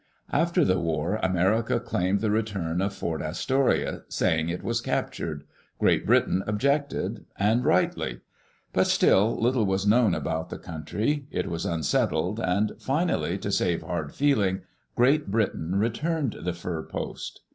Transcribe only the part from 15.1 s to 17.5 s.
Britain returned the fur post.